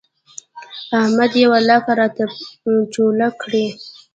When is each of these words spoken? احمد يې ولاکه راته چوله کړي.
احمد 0.99 1.31
يې 1.39 1.45
ولاکه 1.53 1.93
راته 1.99 2.23
چوله 2.93 3.27
کړي. 3.41 3.65